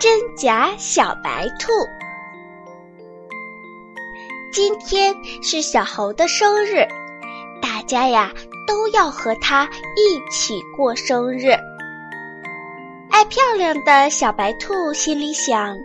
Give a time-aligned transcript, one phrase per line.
[0.00, 1.70] 真假小白兔，
[4.50, 6.88] 今天是小猴的生日，
[7.60, 8.32] 大家呀
[8.66, 11.50] 都要和他一起过生日。
[13.10, 15.76] 爱漂亮的小白兔心里想：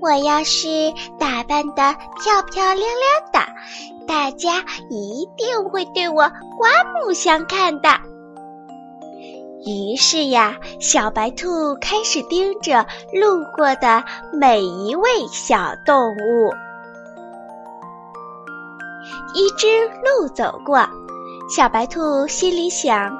[0.00, 2.90] 我要是打扮的漂漂亮亮
[3.34, 6.70] 的，大家一定会对我刮
[7.04, 7.90] 目相看的。
[9.66, 14.02] 于是呀，小白兔开始盯着路过的
[14.32, 16.54] 每一位小动物。
[19.34, 19.66] 一只
[20.02, 20.88] 鹿走过，
[21.54, 23.16] 小白兔心里想：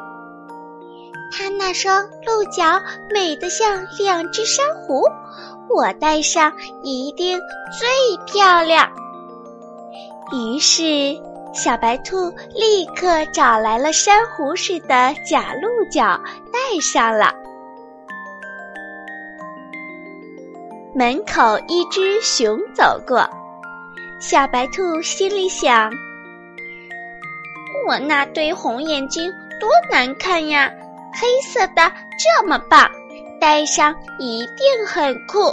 [1.30, 2.80] 它那双鹿角
[3.12, 5.04] 美得像两只珊瑚，
[5.68, 7.38] 我戴上一定
[7.78, 8.88] 最漂亮。
[10.32, 11.20] 于是。
[11.52, 16.20] 小白兔立刻找来了珊瑚似的假鹿角，
[16.52, 17.34] 戴上了。
[20.94, 23.28] 门口一只熊走过，
[24.20, 25.90] 小白兔心里想
[27.86, 30.70] ：“我那对红眼睛多难看呀，
[31.12, 32.88] 黑色的这么棒，
[33.40, 35.52] 戴上一定很酷。”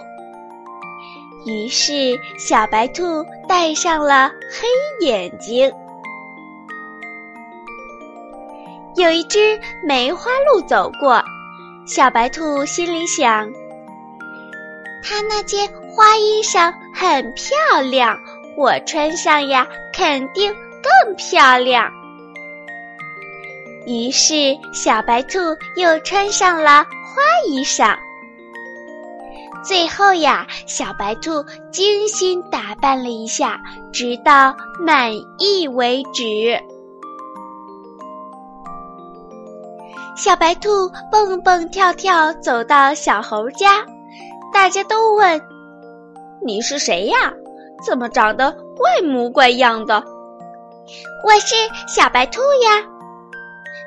[1.45, 5.71] 于是，小白兔戴上了黑眼睛。
[8.97, 11.23] 有一只梅花鹿走过，
[11.85, 13.47] 小白兔心里想：
[15.03, 18.19] 它那件花衣裳很漂亮，
[18.57, 20.51] 我穿上呀肯定
[20.81, 21.91] 更漂亮。
[23.85, 25.37] 于是，小白兔
[25.75, 27.95] 又穿上了花衣裳。
[29.63, 33.59] 最后呀，小白兔精心打扮了一下，
[33.93, 36.59] 直到满意为止。
[40.17, 43.85] 小白兔蹦蹦跳跳走到小猴家，
[44.51, 45.39] 大家都问
[46.43, 47.31] ：“你是谁呀？
[47.85, 50.03] 怎么长得怪模怪样的
[51.23, 51.55] ？”“我是
[51.87, 52.83] 小白兔呀！”“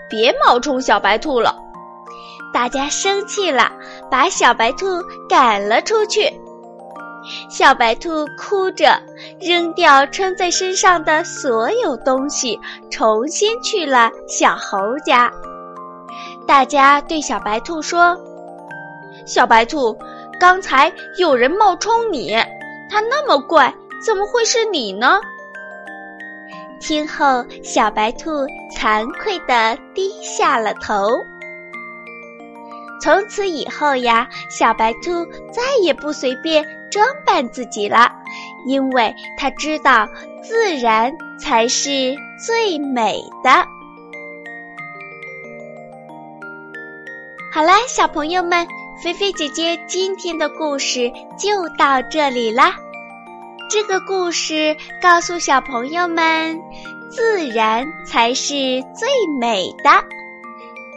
[0.08, 1.52] 别冒充小白兔了！”
[2.54, 3.68] 大家生气了，
[4.08, 4.86] 把小白兔
[5.28, 6.32] 赶了出去。
[7.48, 9.02] 小白兔哭着
[9.40, 12.56] 扔掉穿在身上的所有东西，
[12.88, 15.28] 重新去了小猴家。
[16.50, 18.18] 大家对小白兔说
[19.24, 19.96] ：“小白兔，
[20.40, 22.34] 刚才有人冒充你，
[22.90, 23.72] 他那么怪，
[24.04, 25.20] 怎么会是你呢？”
[26.82, 28.32] 听后，小白兔
[28.76, 31.22] 惭愧地低下了头。
[33.00, 38.10] 从此以后呀，小白兔再也不随便装扮自己了，
[38.66, 40.08] 因为他知道
[40.42, 42.12] 自然才是
[42.44, 43.50] 最美的。
[47.60, 48.66] 好啦，小朋友们，
[49.02, 52.74] 菲菲姐姐今天的故事就到这里啦。
[53.68, 56.58] 这个故事告诉小朋友们，
[57.10, 58.54] 自然才是
[58.96, 59.90] 最美的。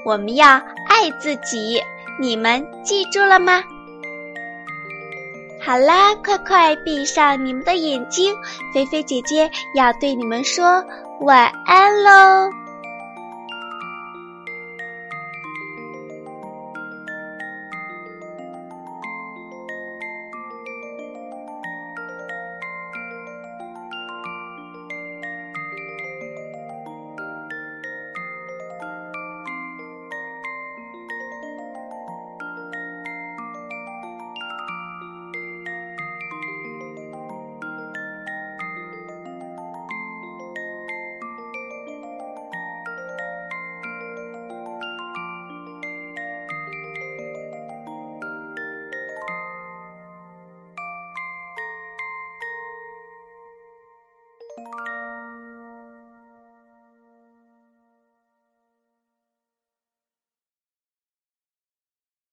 [0.05, 0.51] 我们要
[0.87, 1.81] 爱自己，
[2.17, 3.61] 你们记住了吗？
[5.65, 8.33] 好啦，快快闭上你们的眼睛，
[8.73, 10.81] 菲菲姐姐要对你们说
[11.19, 12.62] 晚安喽。